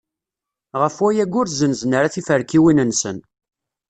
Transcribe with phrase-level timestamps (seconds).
[0.81, 3.17] Ɣef wayagi ur zzenzen ara tiferkiwin-nsen.